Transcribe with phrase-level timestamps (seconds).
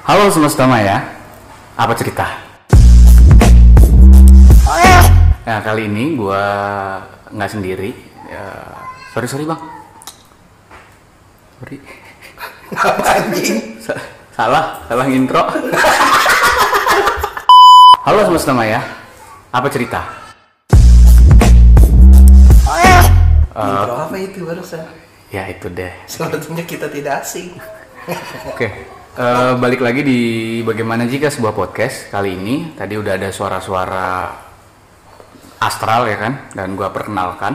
[0.00, 1.04] Halo semesta maya,
[1.76, 2.26] apa cerita?
[5.44, 6.42] Nah kali ini gua
[7.30, 7.90] nggak sendiri.
[8.30, 8.44] Ya,
[9.12, 9.60] sorry sorry bang.
[11.60, 11.76] Sorry.
[13.04, 13.56] Anjing.
[13.82, 14.00] Sa-
[14.32, 15.42] salah, salah intro.
[18.00, 18.80] Halo semesta maya,
[19.52, 20.00] apa cerita?
[23.60, 24.86] Intro apa itu barusan?
[25.28, 25.92] Ya itu deh.
[26.08, 27.54] Sepertinya kita tidak asing.
[28.48, 28.66] Oke,
[29.20, 30.20] eh, balik lagi di
[30.64, 32.72] bagaimana jika sebuah podcast kali ini.
[32.72, 34.08] Tadi udah ada suara-suara
[35.60, 37.52] astral ya kan, dan gua perkenalkan.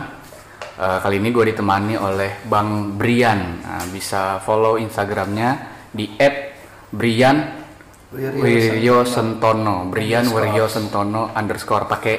[0.75, 3.63] Eh, kali ini gue ditemani oleh Bang Brian.
[3.63, 6.11] Nah, bisa follow Instagramnya di
[6.91, 7.63] @brian
[8.11, 9.87] Wiryo Sentono.
[9.87, 12.15] Brian Wiryo Sentono underscore pakai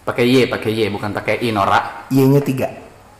[0.00, 2.08] pakai y, pakai y, bukan pakai i Nora.
[2.08, 2.68] Y-nya tiga.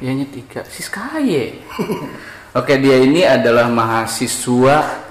[0.01, 1.61] Iya tiga, Siskaye.
[2.59, 5.10] Oke, dia ini adalah mahasiswa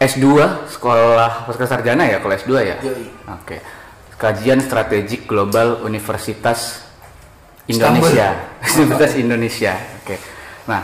[0.00, 0.26] S2
[0.74, 2.76] sekolah pasca sarjana ya, kalau S2 ya.
[3.30, 3.62] Oke.
[4.14, 6.82] Kajian Strategik Global Universitas
[7.70, 8.34] Indonesia.
[8.78, 9.72] Universitas Indonesia.
[10.02, 10.16] Oke.
[10.66, 10.82] Nah,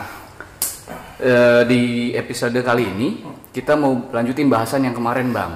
[1.19, 1.81] eh, di
[2.15, 3.09] episode kali ini
[3.51, 5.53] kita mau lanjutin bahasan yang kemarin, Bang.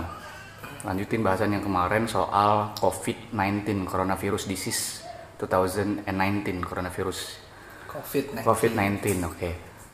[0.85, 5.01] Lanjutin bahasan yang kemarin soal COVID-19 coronavirus disease
[5.41, 6.07] 2019
[6.63, 7.19] coronavirus
[7.89, 8.43] Covid nih.
[8.43, 9.51] COVID-19, oke.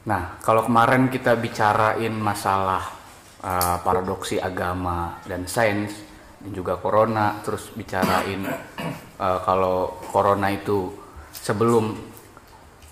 [0.10, 3.01] Nah, kalau kemarin kita bicarain masalah
[3.44, 5.94] uh, paradoksi agama dan sains
[6.42, 8.42] dan juga corona, terus bicarain
[9.22, 10.90] uh, kalau corona itu
[11.30, 11.94] sebelum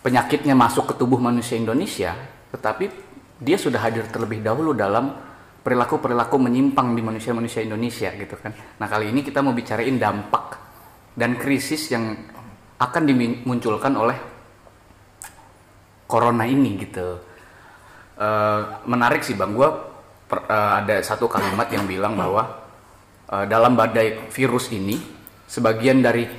[0.06, 2.14] penyakitnya masuk ke tubuh manusia Indonesia,
[2.54, 2.86] tetapi
[3.40, 5.16] dia sudah hadir terlebih dahulu dalam
[5.60, 8.56] perilaku-perilaku menyimpang di manusia-manusia Indonesia gitu kan.
[8.80, 10.56] Nah, kali ini kita mau bicarain dampak
[11.16, 12.16] dan krisis yang
[12.80, 14.18] akan dimunculkan oleh
[16.08, 17.20] corona ini gitu.
[18.20, 19.70] Eh, menarik sih bang, gue
[20.30, 22.46] ada satu kalimat yang bilang bahwa
[23.30, 24.98] eh, dalam badai virus ini
[25.50, 26.30] sebagian dari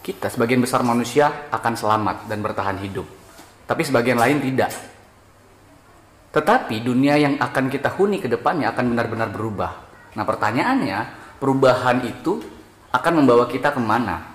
[0.00, 3.04] kita, sebagian besar manusia akan selamat dan bertahan hidup,
[3.66, 4.72] tapi sebagian lain tidak.
[6.30, 9.72] Tetapi dunia yang akan kita huni ke depannya akan benar-benar berubah.
[10.14, 10.98] Nah pertanyaannya,
[11.42, 12.38] perubahan itu
[12.94, 14.30] akan membawa kita ke mana?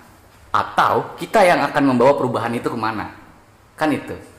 [0.52, 3.16] Atau kita yang akan membawa perubahan itu ke mana?
[3.80, 4.35] Kan itu.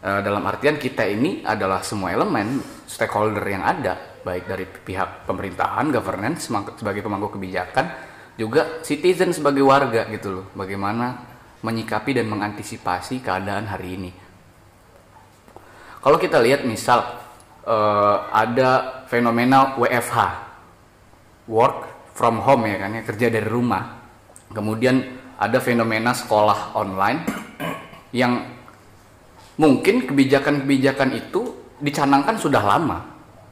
[0.00, 5.88] E, dalam artian kita ini adalah semua elemen stakeholder yang ada, baik dari pihak pemerintahan,
[5.90, 7.86] governance sebagai pemangku kebijakan,
[8.36, 10.46] juga citizen sebagai warga gitu loh.
[10.52, 14.12] Bagaimana menyikapi dan mengantisipasi keadaan hari ini.
[15.98, 17.02] Kalau kita lihat misal
[17.66, 20.46] eh, ada fenomena WFH,
[21.50, 23.98] work from home ya kan ya kerja dari rumah.
[24.54, 25.02] Kemudian
[25.36, 27.26] ada fenomena sekolah online
[28.14, 28.55] yang
[29.56, 32.98] mungkin kebijakan-kebijakan itu dicanangkan sudah lama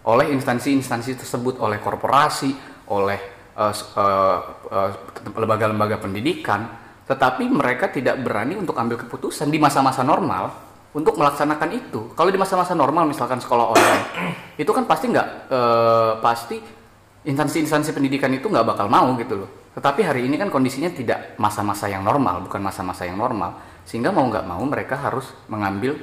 [0.05, 2.53] oleh instansi-instansi tersebut, oleh korporasi,
[2.93, 3.19] oleh
[3.57, 4.39] eh, eh,
[4.69, 4.91] eh,
[5.33, 6.69] lembaga-lembaga pendidikan,
[7.09, 10.53] tetapi mereka tidak berani untuk ambil keputusan di masa-masa normal
[10.93, 12.13] untuk melaksanakan itu.
[12.13, 14.05] Kalau di masa-masa normal, misalkan sekolah online,
[14.63, 16.57] itu kan pasti nggak eh, pasti
[17.25, 19.64] instansi-instansi pendidikan itu nggak bakal mau gitu loh.
[19.75, 24.23] Tetapi hari ini kan kondisinya tidak masa-masa yang normal, bukan masa-masa yang normal, sehingga mau
[24.31, 25.99] nggak mau mereka harus mengambil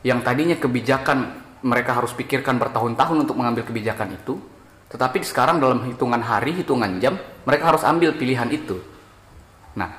[0.00, 4.40] yang tadinya kebijakan mereka harus pikirkan bertahun-tahun untuk mengambil kebijakan itu,
[4.88, 8.80] tetapi sekarang dalam hitungan hari, hitungan jam, mereka harus ambil pilihan itu.
[9.76, 9.92] Nah,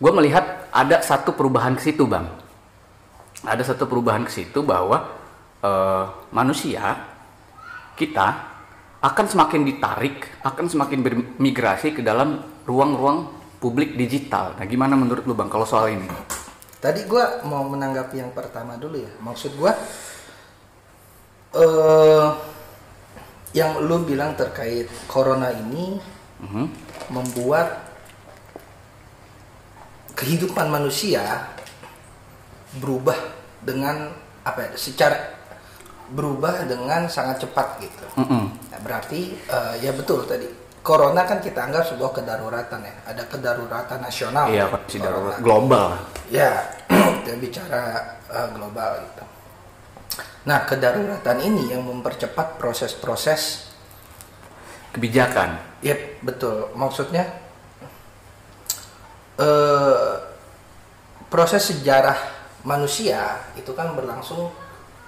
[0.00, 2.26] gue melihat ada satu perubahan ke situ, bang.
[3.44, 5.04] Ada satu perubahan ke situ bahwa
[5.62, 6.96] eh, manusia
[7.94, 8.51] kita
[9.02, 13.26] akan semakin ditarik, akan semakin bermigrasi ke dalam ruang-ruang
[13.58, 14.54] publik digital.
[14.54, 16.06] Nah, gimana menurut lu, bang, kalau soal ini?
[16.78, 19.10] Tadi gua mau menanggapi yang pertama dulu ya.
[19.22, 19.74] Maksud gua
[21.52, 22.28] eh
[23.52, 26.00] yang lu bilang terkait corona ini
[26.42, 26.64] Mhm.
[27.14, 27.86] membuat
[30.18, 31.22] kehidupan manusia
[32.82, 33.18] berubah
[33.62, 34.10] dengan
[34.42, 34.70] apa ya?
[34.74, 35.41] Secara
[36.12, 38.06] berubah dengan sangat cepat gitu.
[38.20, 38.44] Mm-mm.
[38.52, 40.60] Nah, berarti eh, ya betul tadi.
[40.82, 42.94] Corona kan kita anggap sebuah kedaruratan ya.
[43.06, 44.50] Ada kedaruratan nasional.
[44.50, 45.86] Iya, ya, kondisi darurat global.
[46.26, 46.52] Ya,
[47.22, 47.82] kita bicara
[48.28, 49.24] eh, global gitu.
[50.42, 53.70] Nah, kedaruratan ini yang mempercepat proses-proses.
[54.92, 55.56] Kebijakan.
[55.80, 56.68] Yep, betul.
[56.76, 57.24] Maksudnya
[59.40, 60.12] eh
[61.32, 62.18] proses sejarah
[62.68, 64.52] manusia itu kan berlangsung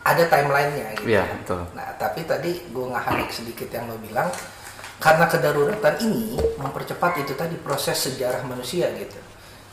[0.04, 1.08] ada timelinenya gitu.
[1.16, 1.64] Iya, betul.
[1.72, 4.28] Nah, tapi tadi gue ngahanik sedikit yang lo bilang
[5.00, 9.16] karena kedaruratan ini mempercepat itu tadi proses sejarah manusia gitu.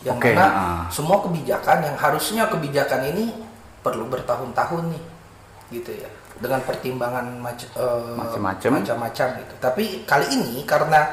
[0.07, 0.81] Yang Oke, mana ah.
[0.89, 3.35] semua kebijakan yang harusnya kebijakan ini
[3.83, 5.03] perlu bertahun-tahun nih,
[5.77, 6.09] gitu ya.
[6.41, 8.69] dengan pertimbangan mac- eh, Macem-macem.
[8.81, 9.53] macam-macam gitu.
[9.61, 11.05] Tapi kali ini karena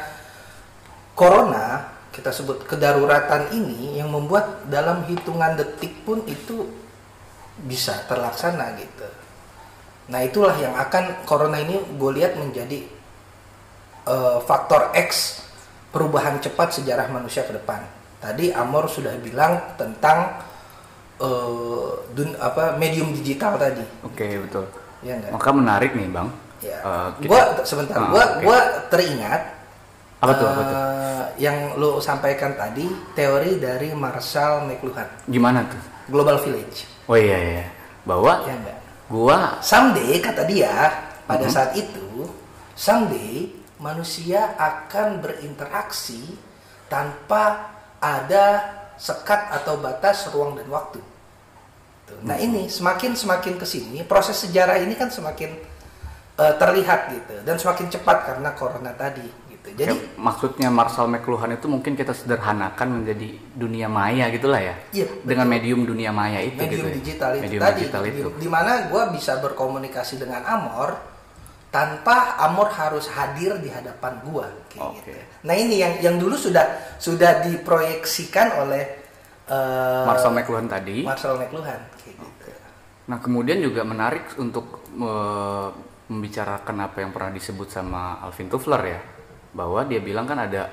[1.13, 6.65] corona kita sebut kedaruratan ini yang membuat dalam hitungan detik pun itu
[7.65, 9.09] bisa terlaksana gitu.
[10.09, 12.87] Nah itulah yang akan corona ini gue lihat menjadi
[14.07, 15.43] eh, faktor X
[15.89, 17.83] perubahan cepat sejarah manusia ke depan.
[18.19, 20.39] Tadi Amor sudah bilang tentang
[21.19, 24.65] eh, dun, apa medium digital tadi, Oke betul.
[25.03, 25.31] ya enggak?
[25.35, 26.29] Maka menarik nih bang.
[26.59, 26.79] Ya.
[27.19, 28.43] Kita- gua sebentar, Ah, gua oke.
[28.43, 28.59] gua
[28.91, 29.43] teringat
[30.19, 30.77] Apa tuh, apa tuh?
[31.37, 35.83] Yang lo sampaikan tadi teori dari Marshall McLuhan, Gimana tuh?
[36.09, 36.89] Global Village.
[37.05, 37.67] Oh iya iya.
[38.09, 38.79] Bahwa Ya enggak?
[39.09, 40.73] gua Someday kata dia
[41.29, 41.53] pada Mhm.
[41.53, 42.25] saat itu,
[42.73, 46.25] someday manusia akan berinteraksi
[46.89, 47.69] tanpa
[48.01, 48.47] ada
[48.97, 50.99] sekat atau batas ruang dan waktu.
[52.05, 52.19] Tuh.
[52.25, 55.53] Nah ini semakin semakin ke sini proses sejarah ini kan semakin
[56.39, 59.27] eh, terlihat gitu dan semakin cepat karena corona tadi.
[59.75, 64.75] Jadi kayak maksudnya Marshall McLuhan itu mungkin kita sederhanakan menjadi dunia maya gitulah ya.
[64.95, 66.89] Iya, Dengan medium dunia maya itu medium gitu.
[66.89, 66.95] ya.
[66.97, 68.29] digital itu Medium tadi digital itu.
[68.39, 70.97] di, mana gue bisa berkomunikasi dengan Amor
[71.69, 74.47] tanpa Amor harus hadir di hadapan gue
[74.79, 75.05] Oke.
[75.05, 75.13] gitu.
[75.45, 76.65] Nah ini yang yang dulu sudah
[76.97, 78.83] sudah diproyeksikan oleh
[79.45, 81.05] eh, Marshall McLuhan tadi.
[81.05, 82.49] Marshall McLuhan kayak gitu.
[83.09, 85.73] Nah, kemudian juga menarik untuk me-
[86.09, 89.01] membicarakan apa yang pernah disebut sama Alvin Toffler ya,
[89.53, 90.69] bahwa dia bilang kan ada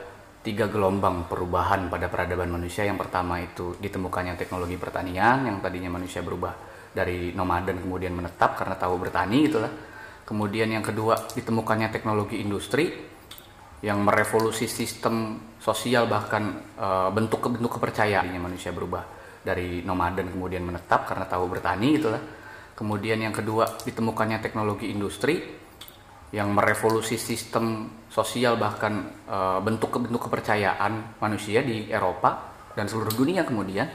[0.46, 2.86] tiga gelombang perubahan pada peradaban manusia.
[2.86, 6.54] Yang pertama itu ditemukannya teknologi pertanian, yang tadinya manusia berubah
[6.94, 9.74] dari nomaden kemudian menetap karena tahu bertani gitulah.
[10.26, 12.94] Kemudian yang kedua ditemukannya teknologi industri
[13.86, 19.02] yang merevolusi sistem sosial bahkan eh, bentuk ke bentuk kepercayaan manusia berubah
[19.46, 22.22] dari nomaden kemudian menetap karena tahu bertani gitulah.
[22.76, 25.65] Kemudian yang kedua ditemukannya teknologi industri
[26.34, 33.14] yang merevolusi sistem sosial bahkan eh, bentuk ke bentuk kepercayaan manusia di Eropa dan seluruh
[33.14, 33.88] dunia kemudian.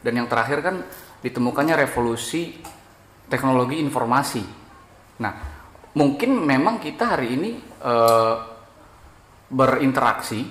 [0.00, 0.76] Dan yang terakhir kan
[1.22, 2.56] ditemukannya revolusi
[3.26, 4.42] teknologi informasi.
[5.18, 5.32] Nah,
[5.98, 8.36] mungkin memang kita hari ini eh,
[9.46, 10.42] berinteraksi,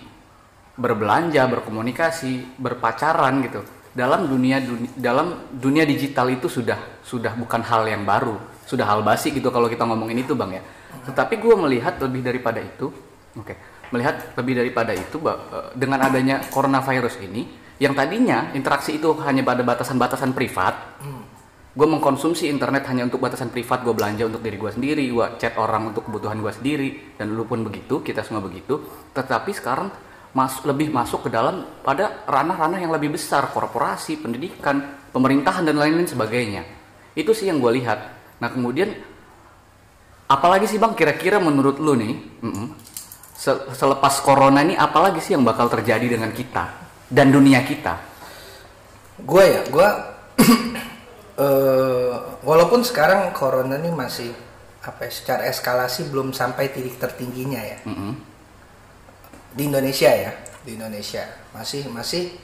[0.75, 3.61] berbelanja, berkomunikasi, berpacaran gitu.
[3.95, 8.35] Dalam dunia, duni- dalam dunia digital itu sudah sudah bukan hal yang baru,
[8.67, 10.63] sudah hal basi gitu kalau kita ngomongin itu bang ya.
[11.07, 12.91] Tetapi gue melihat lebih daripada itu,
[13.39, 13.55] oke,
[13.95, 17.47] melihat lebih daripada itu eh, dengan adanya coronavirus ini,
[17.79, 20.75] yang tadinya interaksi itu hanya pada batasan-batasan privat,
[21.75, 25.59] gue mengkonsumsi internet hanya untuk batasan privat gue belanja untuk diri gue sendiri gue chat
[25.59, 26.89] orang untuk kebutuhan gue sendiri
[27.19, 28.79] dan dulu pun begitu kita semua begitu
[29.11, 29.91] tetapi sekarang
[30.35, 34.83] mas lebih masuk ke dalam pada ranah-ranah yang lebih besar korporasi pendidikan
[35.15, 36.67] pemerintahan dan lain-lain sebagainya.
[37.15, 37.99] Itu sih yang gue lihat.
[38.43, 38.91] Nah kemudian
[40.27, 42.67] apalagi sih bang kira-kira menurut lu nih mm-mm,
[43.31, 46.67] se- selepas corona ini apalagi sih yang bakal terjadi dengan kita
[47.07, 47.95] dan dunia kita?
[49.23, 49.89] Gue ya, gue
[51.47, 54.35] eh, walaupun sekarang corona ini masih
[54.83, 57.79] apa ya, secara eskalasi belum sampai titik tertingginya ya.
[57.87, 58.34] Mm-mm.
[59.55, 60.31] Di Indonesia ya
[60.61, 61.23] di Indonesia.
[61.55, 62.35] Masih masih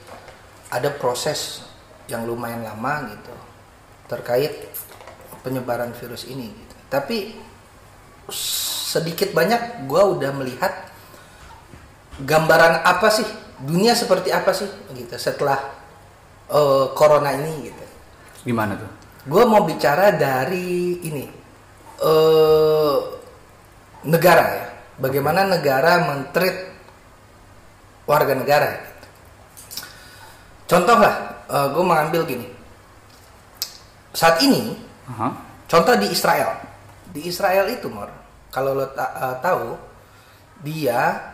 [0.72, 1.68] ada proses
[2.08, 3.36] yang lumayan lama gitu
[4.12, 4.68] terkait
[5.42, 6.76] penyebaran virus ini gitu.
[6.92, 7.18] tapi
[8.92, 10.92] sedikit banyak gue udah melihat
[12.20, 13.26] gambaran apa sih
[13.64, 15.58] dunia seperti apa sih gitu setelah
[16.52, 17.86] eh, corona ini gitu.
[18.52, 18.92] Gimana tuh?
[19.32, 21.26] Gue mau bicara dari ini
[22.02, 23.00] eh
[24.04, 24.68] negara ya.
[25.02, 26.71] Bagaimana negara mentreat
[28.12, 28.70] warga negara
[30.68, 31.16] contoh lah
[31.48, 32.48] gue mengambil gini
[34.12, 34.76] saat ini
[35.08, 35.32] Aha.
[35.66, 36.60] contoh di Israel
[37.10, 38.12] di Israel itu mor
[38.52, 39.80] kalau lo ta- eh, tahu
[40.62, 41.32] dia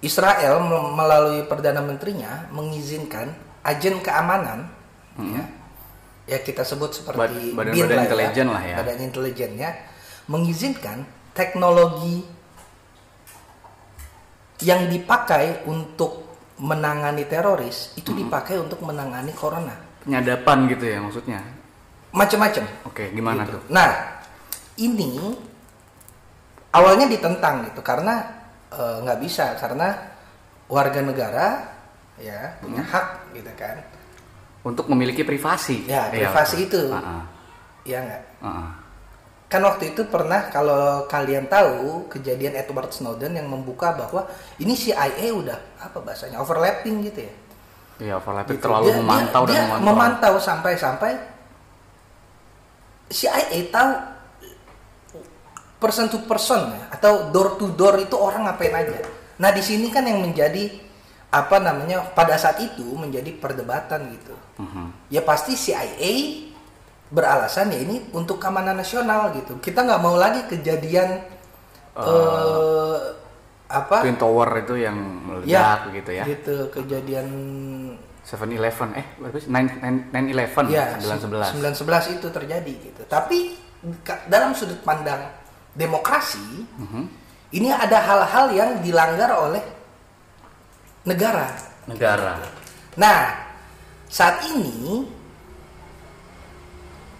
[0.00, 0.58] Israel
[0.90, 3.30] melalui perdana menterinya mengizinkan
[3.62, 4.66] agen keamanan
[5.14, 5.44] ya,
[6.26, 8.76] ya kita sebut seperti Bad- badan- badan lah intelijen lah ya.
[8.76, 9.70] badan intelijennya
[10.26, 12.26] mengizinkan teknologi
[14.62, 16.22] yang dipakai untuk
[16.58, 21.40] menangani teroris itu dipakai untuk menangani corona penyadapan gitu ya maksudnya
[22.12, 23.56] macam-macam oke gimana gitu.
[23.56, 23.90] tuh Nah,
[24.76, 25.10] ini
[26.70, 28.14] awalnya ditentang gitu karena
[28.68, 29.92] eh, nggak bisa karena
[30.66, 31.46] warga negara
[32.16, 32.90] ya punya Hmm.
[32.90, 33.76] hak gitu kan.
[34.62, 36.86] untuk memiliki privasi Ya, Iya, privasi betul.
[36.88, 36.94] itu.
[36.94, 37.22] Ah, ah,
[37.82, 38.22] Ya nggak.
[38.38, 38.68] ah, ah.
[39.52, 44.24] Kan waktu itu pernah kalau kalian tahu kejadian Edward Snowden yang membuka bahwa
[44.56, 47.32] ini CIA udah apa bahasanya overlapping gitu ya.
[48.00, 48.64] Iya, overlapping Gitu.
[48.64, 49.84] terlalu Dia- memantau dia, dan dia memantau.
[49.84, 51.12] memantau sampai-sampai
[53.12, 53.90] CIA tahu
[55.76, 59.04] person to person ya, atau door to door itu orang ngapain aja.
[59.36, 60.70] Nah di sini kan yang menjadi
[61.28, 64.32] apa namanya pada saat itu menjadi perdebatan gitu.
[64.56, 65.12] Mhm.
[65.12, 66.12] Ya pasti CIA
[67.12, 69.60] beralasan ya ini untuk keamanan nasional gitu.
[69.60, 71.20] Kita nggak mau lagi kejadian
[71.92, 72.98] eh
[73.68, 74.04] apa?
[74.04, 76.24] Twin Tower itu yang meledak gitu ya.
[76.24, 77.28] Gitu kejadian
[78.24, 79.48] 7-Eleven eh berapa sih?
[79.48, 83.02] 9-11 ya 9-11 911 itu terjadi gitu.
[83.04, 83.56] Tapi
[84.28, 85.20] dalam sudut pandang
[85.76, 87.04] demokrasi Mhm.
[87.52, 89.60] ini ada hal-hal yang dilanggar oleh
[91.04, 91.48] negara.
[91.88, 92.38] negara
[92.94, 93.32] Nah,
[94.06, 95.08] saat ini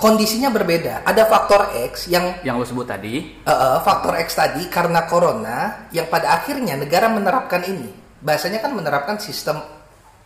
[0.03, 1.07] kondisinya berbeda.
[1.07, 6.11] Ada faktor X yang yang lo sebut tadi eh, faktor X tadi karena corona yang
[6.11, 8.03] pada akhirnya negara menerapkan ini.
[8.19, 9.63] Bahasanya kan menerapkan sistem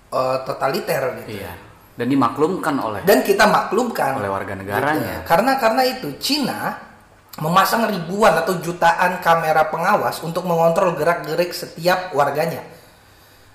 [0.09, 1.37] eh, totaliter gitu.
[1.37, 1.67] iya
[1.97, 5.29] dan dimaklumkan oleh Dan kita maklumkan oleh warga negaranya Gitu.
[5.29, 6.77] Karena karena itu Cina
[7.41, 12.65] memasang ribuan atau jutaan kamera pengawas untuk mengontrol gerak-gerik setiap warganya.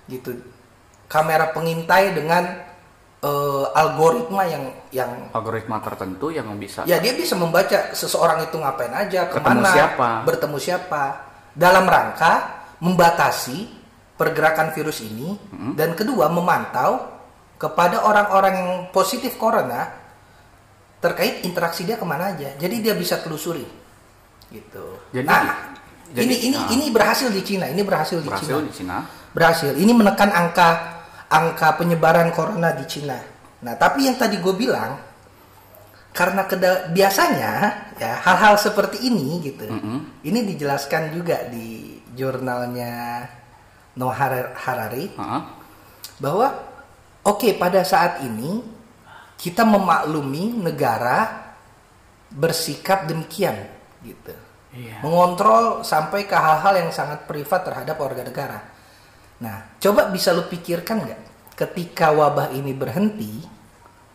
[0.09, 0.37] Gitu.
[1.05, 2.70] Kamera pengintai dengan
[3.21, 8.89] eh, algoritma yang yang algoritma tertentu yang bisa ya dia bisa membaca seseorang itu ngapain
[8.91, 10.09] aja, ke mana, siapa.
[10.25, 11.03] bertemu siapa,
[11.53, 13.69] dalam rangka membatasi
[14.17, 15.73] pergerakan virus ini Hmm.
[15.77, 17.09] dan kedua memantau
[17.57, 19.85] kepada orang-orang yang positif corona
[20.97, 22.53] terkait interaksi dia ke mana aja.
[22.57, 23.65] Jadi dia bisa telusuri,
[24.49, 24.97] gitu.
[25.13, 25.73] Jadi- nah,
[26.13, 26.69] jadi- ini ini nah.
[26.69, 28.97] ini berhasil di Cina, ini berhasil di berhasil Cina di Cina
[29.33, 29.71] berhasil.
[29.73, 30.69] Ini menekan angka
[31.31, 33.15] angka penyebaran corona di Cina.
[33.63, 34.99] Nah, tapi yang tadi gue bilang
[36.11, 37.51] karena keda- biasanya
[37.95, 39.63] ya hal-hal seperti ini gitu.
[39.63, 40.27] Mm-mm.
[40.27, 43.23] Ini dijelaskan juga di jurnalnya
[43.95, 45.41] Noah Har- Harari Heeh.
[46.19, 46.47] bahwa
[47.23, 48.59] oke pada saat ini
[49.39, 51.47] kita memaklumi negara
[52.27, 53.55] bersikap demikian
[54.03, 54.35] gitu.
[54.71, 55.03] Iya.
[55.03, 58.59] Mengontrol sampai ke hal-hal yang sangat privat terhadap warga negara.
[59.41, 61.21] Nah, coba bisa lu pikirkan nggak
[61.57, 63.41] ketika wabah ini berhenti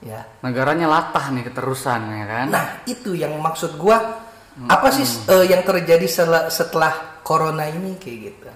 [0.03, 0.23] ya.
[0.43, 4.27] negaranya latah nih keterusan ya kan Nah, itu yang maksud gua
[4.65, 8.49] apa sih eh, yang terjadi setelah, setelah corona ini kayak gitu.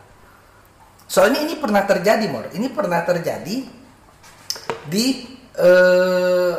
[1.11, 2.49] Soalnya ini pernah terjadi, Mor.
[2.55, 3.57] Ini pernah terjadi
[4.89, 5.07] di
[5.61, 6.55] eh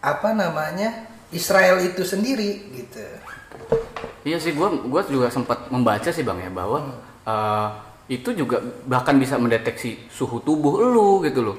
[0.00, 1.10] apa namanya?
[1.30, 3.02] Israel itu sendiri gitu.
[4.22, 6.78] Iya sih, gua gua juga sempat membaca sih bang ya bahwa
[7.26, 7.68] eh,
[8.10, 8.58] itu juga
[8.90, 11.56] bahkan bisa mendeteksi suhu tubuh lu gitu loh.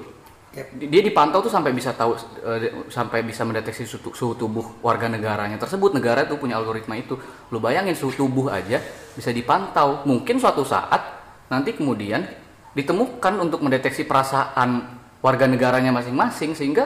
[0.51, 0.67] Yap.
[0.84, 2.12] Dia dipantau tuh sampai bisa tahu
[2.43, 5.96] eh, sampai bisa mendeteksi suhu, suhu tubuh warga negaranya tersebut.
[5.96, 7.15] Negara tuh punya algoritma itu.
[7.55, 8.84] Lu bayangin suhu tubuh aja
[9.15, 10.03] bisa dipantau.
[10.03, 11.00] Mungkin suatu saat
[11.48, 12.27] nanti kemudian
[12.75, 16.84] ditemukan untuk mendeteksi perasaan warga negaranya masing-masing sehingga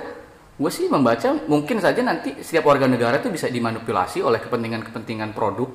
[0.56, 5.68] gue sih membaca mungkin saja nanti setiap warga negara itu bisa dimanipulasi oleh kepentingan-kepentingan produk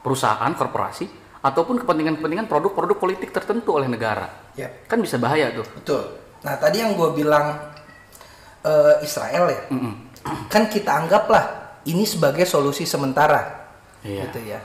[0.00, 4.86] perusahaan korporasi ataupun kepentingan-kepentingan produk-produk politik tertentu oleh negara Yap.
[4.86, 6.02] kan bisa bahaya tuh Betul.
[6.42, 7.54] Nah tadi yang gue bilang
[8.62, 9.94] eh, Israel ya, Mm-mm.
[10.50, 13.70] kan kita anggaplah ini sebagai solusi sementara,
[14.02, 14.26] Iya.
[14.30, 14.58] gitu ya.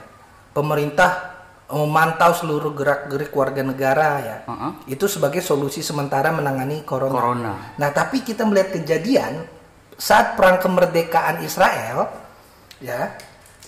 [0.54, 1.38] Pemerintah
[1.70, 4.72] memantau seluruh gerak-gerik warga negara ya, Uh-uh.
[4.90, 7.14] itu sebagai solusi sementara menangani corona.
[7.14, 9.46] corona Nah tapi kita melihat kejadian
[9.94, 12.10] saat perang kemerdekaan Israel,
[12.80, 13.14] ya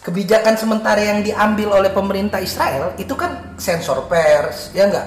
[0.01, 5.07] kebijakan sementara yang diambil oleh pemerintah Israel itu kan sensor pers, ya enggak,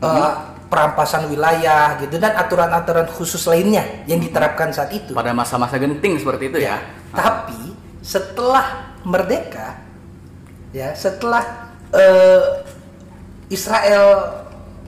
[0.00, 0.32] Eh,
[0.72, 5.12] perampasan wilayah gitu dan aturan-aturan khusus lainnya yang diterapkan saat itu.
[5.12, 6.80] pada masa-masa genting seperti itu ya,
[7.12, 9.76] Tapi setelah merdeka,
[10.72, 12.64] ya setelah eh,
[13.52, 14.40] Israel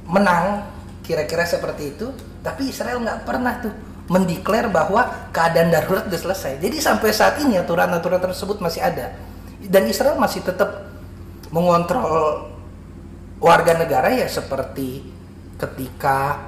[0.09, 0.64] menang,
[1.05, 2.09] kira-kira seperti itu,
[2.41, 3.75] tapi Israel nggak pernah tuh
[4.07, 6.53] mendeklar bahwa keadaan darurat sudah selesai.
[6.59, 9.15] Jadi sampai saat ini aturan-aturan tersebut masih ada,
[9.63, 10.91] dan Israel masih tetap
[11.53, 12.49] mengontrol
[13.39, 15.05] warga negara ya seperti
[15.59, 16.39] ketika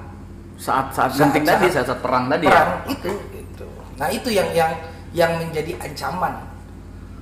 [0.57, 3.67] saat saat Saat- genting tadi saat saat, saat perang tadi perang ya itu gitu.
[3.99, 4.73] Nah itu yang yang
[5.11, 6.35] yang menjadi ancaman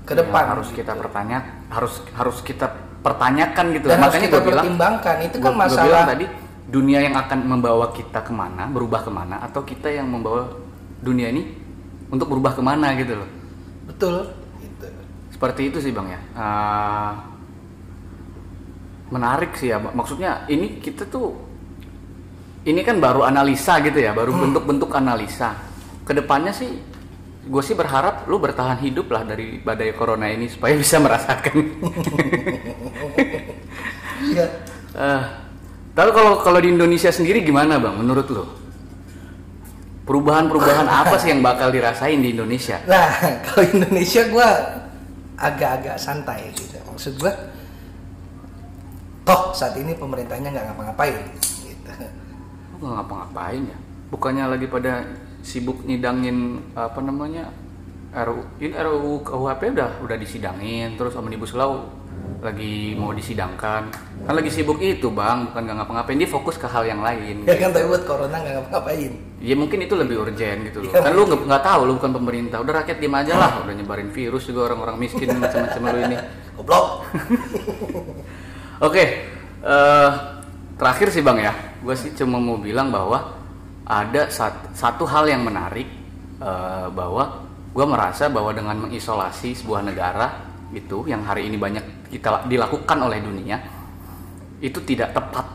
[0.05, 0.85] ke depan harus gitu.
[0.85, 2.67] kita pertanya harus harus kita
[3.01, 6.07] pertanyakan gitu dan harus makanya kita gue bilang pertimbangkan itu kan gua- gua masalah bilang
[6.07, 6.27] tadi
[6.71, 10.47] dunia yang akan membawa kita ke mana berubah ke mana atau kita yang membawa
[11.03, 11.59] dunia ini
[12.13, 13.31] untuk berubah ke mana gitu loh.
[13.89, 14.31] Betul.
[14.63, 14.87] Gitu.
[15.35, 16.21] seperti itu sih bang ya.
[16.39, 17.11] Ah,
[19.11, 19.83] menarik sih ya.
[19.83, 21.35] Maksudnya ini kita tuh
[22.63, 25.59] ini kan baru analisa gitu ya baru bentuk-bentuk analisa.
[26.07, 26.79] Ke depannya sih
[27.43, 31.57] gue sih berharap lu bertahan hidup lah dari badai corona ini supaya bisa merasakan.
[34.23, 34.47] Iya.
[34.95, 35.23] Eh,
[35.93, 37.95] Lalu kalau kalau di Indonesia sendiri gimana bang?
[37.97, 38.45] Menurut lo
[40.03, 42.81] perubahan-perubahan apa sih yang bakal dirasain di Indonesia?
[42.89, 43.13] Nah,
[43.47, 44.49] kalau Indonesia gua
[45.37, 46.81] agak-agak santai gitu.
[46.89, 47.33] Maksud gua
[49.23, 51.91] toh saat ini pemerintahnya nggak ngapa-ngapain gitu.
[52.81, 53.79] Nggak ngapa-ngapain ya?
[54.13, 55.07] Bukannya lagi pada
[55.43, 57.51] sibuk nyidangin apa namanya
[58.13, 61.89] RU ini RUU KUHP udah udah disidangin terus omnibus law
[62.43, 63.83] lagi mau disidangkan.
[64.27, 66.19] Kan lagi sibuk itu bang bukan nggak ngapa-ngapain.
[66.19, 67.47] Dia fokus ke hal yang lain.
[67.47, 69.13] Ya kan tapi buat corona nggak ngapa-ngapain.
[69.43, 70.91] ya mungkin itu lebih urgent gitu loh.
[70.91, 72.59] Iya, kan lu nggak tahu lu bukan pemerintah.
[72.59, 73.53] Udah rakyat diem aja lah.
[73.63, 76.17] Udah nyebarin virus juga orang-orang miskin macam-macam lu ini.
[76.59, 76.87] Goblok.
[78.87, 79.05] Oke,
[79.63, 80.11] eh,
[80.75, 83.39] terakhir sih bang ya, gue sih cuma mau bilang bahwa
[83.87, 85.87] ada sat- satu hal yang menarik
[86.43, 92.99] eh, bahwa gue merasa bahwa dengan mengisolasi sebuah negara itu yang hari ini banyak dilakukan
[93.01, 93.57] oleh dunia
[94.61, 95.47] itu tidak tepat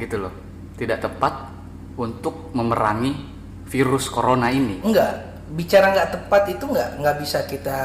[0.00, 0.34] gitu loh,
[0.74, 1.54] tidak tepat
[2.00, 3.14] untuk memerangi
[3.68, 4.82] virus corona ini.
[4.82, 7.78] Enggak, bicara nggak tepat itu nggak nggak bisa kita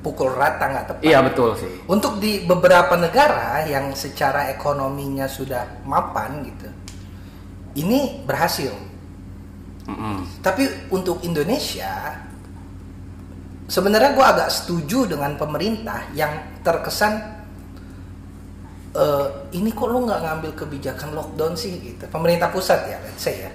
[0.00, 1.02] pukul rata nggak tepat.
[1.04, 1.72] Iya betul sih.
[1.86, 6.68] Untuk di beberapa negara yang secara ekonominya sudah mapan gitu,
[7.76, 8.72] ini berhasil.
[9.82, 10.40] Mm-mm.
[10.40, 12.16] Tapi untuk Indonesia,
[13.72, 17.16] sebenarnya gue agak setuju dengan pemerintah yang terkesan
[18.92, 22.04] eh, ini kok lu nggak ngambil kebijakan lockdown sih gitu.
[22.12, 23.50] Pemerintah pusat ya, let's say ya,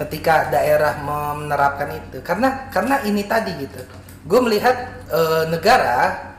[0.00, 3.84] ketika daerah menerapkan itu, karena karena ini tadi gitu.
[4.24, 6.32] Gue melihat eh, negara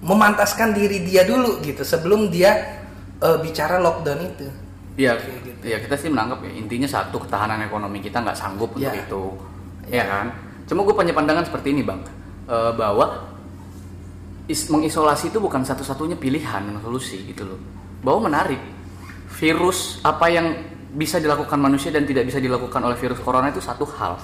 [0.00, 2.78] memantaskan diri dia dulu gitu sebelum dia
[3.18, 4.46] eh, bicara lockdown itu.
[4.94, 5.64] Iya, gitu.
[5.64, 9.00] ya kita sih menganggap ya intinya satu ketahanan ekonomi kita nggak sanggup untuk Ya.
[9.00, 9.24] itu,
[9.88, 10.49] ya kan?
[10.70, 11.98] Cuma gue punya pandangan seperti ini bang,
[12.50, 13.30] Eh, bahwa
[14.50, 17.58] is- mengisolasi itu bukan satu-satunya pilihan dan solusi gitu loh.
[18.02, 18.58] Bahwa menarik
[19.38, 20.50] virus apa yang
[20.90, 24.18] bisa dilakukan manusia dan tidak bisa dilakukan oleh virus corona itu satu hal.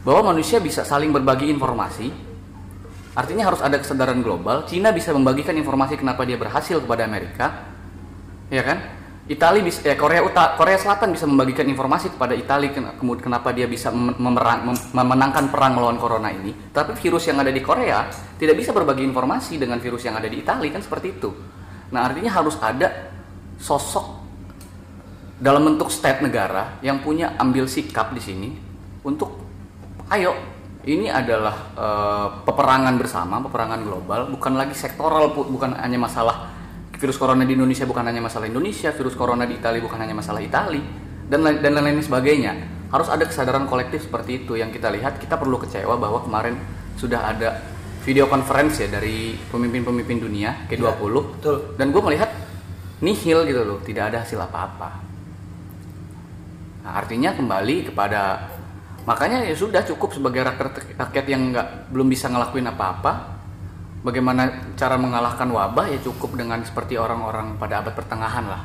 [0.00, 2.08] Bahwa manusia bisa saling berbagi informasi,
[3.12, 4.64] artinya harus ada kesadaran global.
[4.64, 7.68] Cina bisa membagikan informasi kenapa dia berhasil kepada Amerika,
[8.48, 8.99] ya kan?
[9.28, 13.68] Italia bisa, ya Korea Utara, Korea Selatan bisa membagikan informasi kepada Italia kemudian kenapa dia
[13.68, 16.50] bisa mem- memerang- mem- memenangkan perang melawan corona ini.
[16.72, 20.40] Tapi virus yang ada di Korea tidak bisa berbagi informasi dengan virus yang ada di
[20.40, 21.30] Italia kan seperti itu.
[21.94, 23.12] Nah artinya harus ada
[23.60, 24.06] sosok
[25.36, 28.48] dalam bentuk state negara yang punya ambil sikap di sini
[29.04, 29.40] untuk
[30.10, 30.32] ayo
[30.84, 36.50] ini adalah eh, peperangan bersama, peperangan global, bukan lagi sektoral, bukan hanya masalah
[37.00, 40.44] virus corona di Indonesia bukan hanya masalah Indonesia, virus corona di Italia bukan hanya masalah
[40.44, 40.84] Italia
[41.32, 42.52] dan dan lain-lain sebagainya.
[42.92, 45.16] Harus ada kesadaran kolektif seperti itu yang kita lihat.
[45.16, 46.60] Kita perlu kecewa bahwa kemarin
[47.00, 47.64] sudah ada
[48.04, 51.56] video conference ya dari pemimpin-pemimpin dunia G20 betul.
[51.76, 52.30] dan gue melihat
[53.00, 54.90] nihil gitu loh, tidak ada hasil apa-apa.
[56.84, 58.52] Nah, artinya kembali kepada
[59.08, 63.39] makanya ya sudah cukup sebagai rakyat, rakyat yang nggak belum bisa ngelakuin apa-apa.
[64.00, 68.62] Bagaimana cara mengalahkan wabah ya cukup dengan seperti orang-orang pada abad pertengahan lah.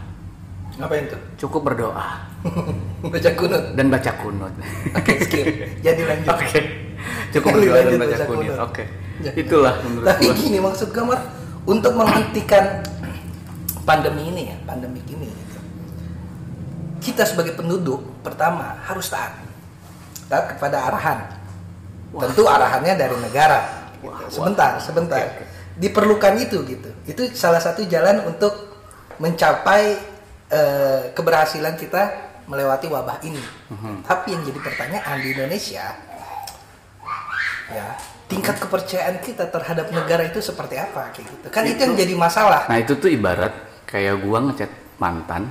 [0.75, 1.19] Ngapain tuh?
[1.39, 2.23] Cukup berdoa
[3.13, 3.63] Baca kunut.
[3.75, 4.53] dan baca kunut.
[4.91, 5.45] Oke, skip.
[5.83, 6.29] Jadi lanjut.
[6.31, 6.59] Oke.
[7.31, 8.43] Cukup Lanjut, berdoa dan baca baca kunut.
[8.47, 8.57] kunut.
[8.63, 8.83] Oke.
[9.19, 9.31] Ya.
[9.35, 10.35] Itulah menurut Tapi gue.
[10.35, 11.19] gini maksud gue Mar,
[11.63, 12.83] untuk menghentikan
[13.83, 15.59] pandemi ini ya, pandemi ini gitu.
[17.01, 19.35] Kita sebagai penduduk pertama harus taat.
[20.27, 21.19] Taat kepada arahan.
[22.15, 23.74] Tentu arahannya dari negara.
[24.05, 24.13] Gitu.
[24.13, 24.31] Wah, wah.
[24.31, 25.19] Sebentar, sebentar.
[25.19, 25.45] Oke, oke.
[25.75, 26.89] Diperlukan itu gitu.
[27.09, 28.53] Itu salah satu jalan untuk
[29.19, 29.97] mencapai
[30.53, 32.03] eh, keberhasilan kita
[32.45, 33.41] melewati wabah ini.
[33.73, 34.05] Mhm.
[34.05, 35.85] Tapi yang jadi pertanyaan di Indonesia
[37.65, 37.97] ya
[38.29, 42.69] tingkat kepercayaan kita terhadap negara itu seperti apa kayak gitu kan itu, yang jadi masalah
[42.69, 43.53] Nah itu tuh ibarat
[43.89, 44.69] kayak gua ngechat
[45.01, 45.49] mantan,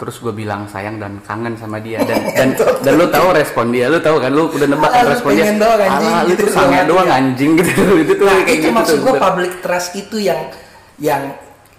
[0.00, 3.86] terus gue bilang sayang dan kangen sama dia dan dan, dan lu tahu respon dia,
[3.86, 5.44] lu tahu kan lu udah nebak lu respon dia.
[5.44, 7.70] pengen doang, anjing, "Alah, lu gitu tuh sange doang, ya." anjing gitu.
[8.00, 10.40] itu tuh nah kayak itu gitu maksud gue public trust itu yang
[10.96, 11.22] yang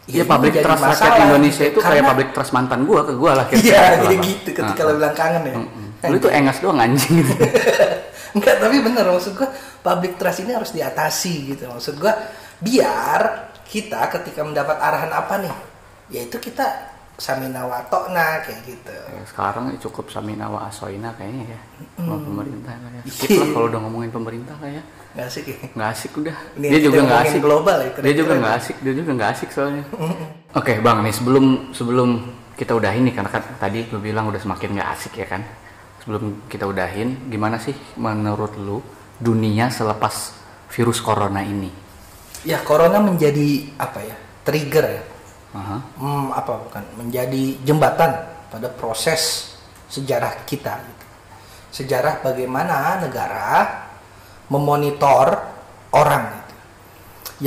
[0.06, 1.72] Iya ini public trust rakyat Indonesia gitu.
[1.72, 4.50] itu kayak Karena- public trust mantan gua ke gua lah kayak iya gitu jadi gitu
[4.52, 5.54] ketika Ah, lo bilang kangen ya.
[6.10, 7.34] Lu tuh engas doang anjing gitu.
[8.36, 11.70] Enggak, tapi bener maksud gua public trust ini harus diatasi gitu.
[11.70, 12.18] Maksud gua
[12.60, 13.22] biar
[13.64, 15.56] kita ketika mendapat arahan apa nih,
[16.12, 18.92] yaitu kita samina wa ta'na kayak gitu.
[18.92, 21.60] Ya, sekarang cukup Samina wa Asoina kayaknya ya.
[22.00, 23.04] Sama pemerintah lah ya.
[23.08, 24.84] Skip lah kalau udah ngomongin pemerintah lah ya.
[25.12, 25.76] Nggak sih kayak.
[25.76, 28.20] nggak asik udah Ini dia juga nggak ngomongin asik global ya, dia keren-keren.
[28.24, 29.84] juga nggak asik dia juga nggak asik soalnya
[30.56, 31.46] oke bang nih sebelum
[31.76, 32.10] sebelum
[32.56, 35.44] kita udahin nih karena kan tadi lu bilang udah semakin nggak asik ya kan
[36.00, 38.80] sebelum kita udahin gimana sih menurut lu
[39.20, 40.32] dunia selepas
[40.72, 41.82] virus corona ini
[42.42, 44.18] Ya corona menjadi apa ya?
[44.42, 45.04] Trigger ya.
[45.52, 45.78] Aha.
[46.00, 48.12] Hmm, apa bukan menjadi jembatan
[48.48, 49.52] pada proses
[49.92, 51.06] sejarah kita gitu.
[51.72, 53.84] sejarah bagaimana negara
[54.52, 55.28] memonitor
[55.92, 56.56] orang gitu.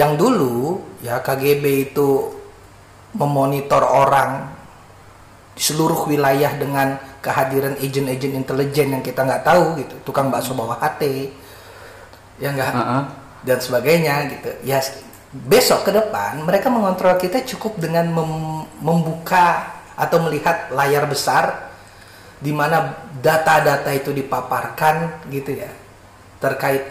[0.01, 0.57] Yang dulu
[1.01, 2.33] ya KGB itu
[3.17, 4.53] memonitor orang
[5.55, 10.77] di seluruh wilayah dengan kehadiran agen-agen intelijen yang kita nggak tahu gitu, tukang bakso bawah
[10.77, 11.31] HT,
[12.43, 13.03] ya enggak Heeh.
[13.47, 14.51] dan sebagainya gitu.
[14.67, 14.83] Ya
[15.35, 21.75] besok ke depan mereka mengontrol kita cukup dengan mem- membuka atau melihat layar besar
[22.39, 25.71] di mana data-data itu dipaparkan gitu ya
[26.39, 26.83] terkait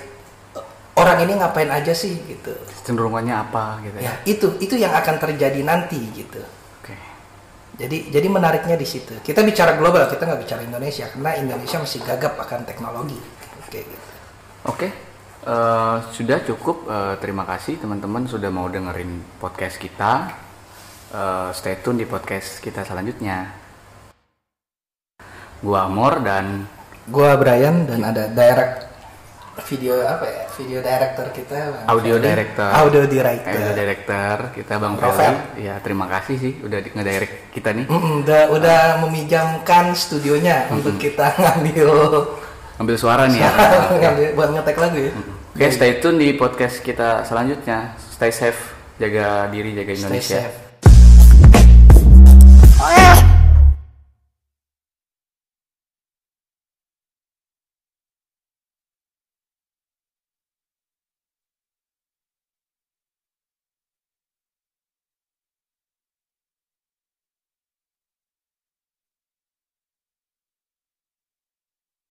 [0.60, 0.66] eh,
[1.00, 2.52] orang ini ngapain aja sih gitu.
[2.84, 6.44] cenderungannya apa gitu ya, Ya itu itu yang akan terjadi nanti gitu.
[6.84, 6.96] oke
[7.80, 9.18] Jadi jadi menariknya di situ.
[9.24, 13.18] Kita bicara global, kita nggak bicara Indonesia karena Indonesia masih gagap akan teknologi.
[13.66, 14.08] Oke gitu.
[14.64, 14.88] Oke,
[15.46, 16.88] eh, sudah cukup.
[16.88, 20.34] Eh, terima kasih teman-teman sudah mau dengerin podcast kita.
[21.14, 23.52] Eh, stay tune di podcast kita selanjutnya.
[25.64, 26.68] Gua Amor dan
[27.08, 28.88] Gua Brian dan ada direct
[29.70, 30.44] video apa ya?
[30.58, 31.58] Video director kita.
[31.72, 32.26] Bang Audio Feli.
[32.26, 32.70] director.
[32.74, 33.54] Audio director.
[33.54, 34.94] audio director kita Bang.
[34.98, 35.36] Feli.
[35.62, 37.86] Ya terima kasih sih udah di- ngedirect kita nih.
[37.86, 41.88] Mm-mm, udah udah meminjamkan studionya untuk kita ngambil
[42.82, 43.52] Ambil suara nih ya.
[44.02, 45.12] ngambil buat ngetek lagu ya.
[45.54, 47.94] Oke, stay tune di podcast kita selanjutnya.
[48.10, 50.42] Stay safe, jaga diri, jaga Stay Indonesia.
[50.42, 50.63] safe.